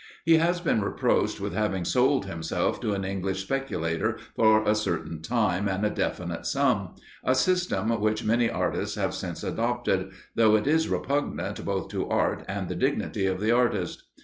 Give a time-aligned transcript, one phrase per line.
[0.25, 5.21] He has been reproached with having sold himself to an English speculator for a certain
[5.21, 10.65] time and a definite sum: a system which many artists have since adopted, though it
[10.65, 14.05] is repugnant both to art and the dignity of the artist.